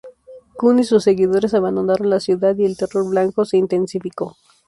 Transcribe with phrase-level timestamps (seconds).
[0.57, 4.35] Kun y sus seguidores abandonaron la ciudad y el Terror Blanco se intensificó.